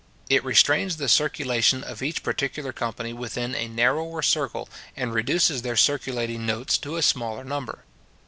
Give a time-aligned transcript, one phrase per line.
[0.31, 5.77] It restrains the circulation of each particular company within a narrower circle, and reduces their
[5.77, 7.83] circulating notes to a smaller number.